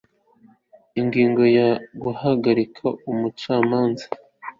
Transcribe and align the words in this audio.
ingingo 0.99 1.43
ya 1.57 1.69
guhagarika 2.03 2.85
umucamanza 3.11 4.05